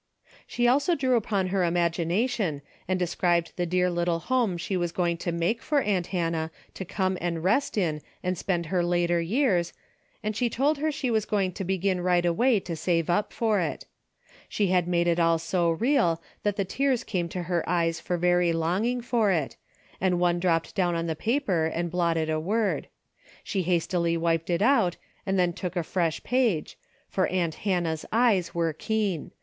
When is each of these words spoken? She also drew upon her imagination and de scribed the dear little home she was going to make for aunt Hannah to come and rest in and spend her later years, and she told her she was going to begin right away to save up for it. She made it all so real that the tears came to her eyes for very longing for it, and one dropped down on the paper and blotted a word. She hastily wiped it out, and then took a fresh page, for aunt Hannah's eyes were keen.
She 0.47 0.67
also 0.67 0.95
drew 0.95 1.15
upon 1.15 1.49
her 1.49 1.63
imagination 1.63 2.63
and 2.87 2.97
de 2.97 3.05
scribed 3.05 3.53
the 3.55 3.67
dear 3.67 3.87
little 3.91 4.17
home 4.17 4.57
she 4.57 4.75
was 4.75 4.91
going 4.91 5.15
to 5.17 5.31
make 5.31 5.61
for 5.61 5.79
aunt 5.79 6.07
Hannah 6.07 6.49
to 6.73 6.83
come 6.83 7.19
and 7.21 7.43
rest 7.43 7.77
in 7.77 8.01
and 8.23 8.35
spend 8.35 8.65
her 8.65 8.83
later 8.83 9.21
years, 9.21 9.73
and 10.23 10.35
she 10.35 10.49
told 10.49 10.79
her 10.79 10.91
she 10.91 11.11
was 11.11 11.25
going 11.25 11.51
to 11.51 11.63
begin 11.63 12.01
right 12.01 12.25
away 12.25 12.59
to 12.61 12.75
save 12.75 13.11
up 13.11 13.31
for 13.31 13.59
it. 13.59 13.85
She 14.49 14.71
made 14.87 15.05
it 15.05 15.19
all 15.19 15.37
so 15.37 15.69
real 15.69 16.19
that 16.41 16.55
the 16.55 16.65
tears 16.65 17.03
came 17.03 17.29
to 17.29 17.43
her 17.43 17.63
eyes 17.69 17.99
for 17.99 18.17
very 18.17 18.51
longing 18.51 19.01
for 19.01 19.29
it, 19.29 19.55
and 20.01 20.19
one 20.19 20.39
dropped 20.39 20.73
down 20.73 20.95
on 20.95 21.05
the 21.05 21.15
paper 21.15 21.67
and 21.67 21.91
blotted 21.91 22.27
a 22.27 22.39
word. 22.39 22.87
She 23.43 23.61
hastily 23.61 24.17
wiped 24.17 24.49
it 24.49 24.63
out, 24.63 24.97
and 25.27 25.37
then 25.37 25.53
took 25.53 25.75
a 25.75 25.83
fresh 25.83 26.23
page, 26.23 26.79
for 27.07 27.27
aunt 27.27 27.53
Hannah's 27.53 28.03
eyes 28.11 28.55
were 28.55 28.73
keen. 28.73 29.29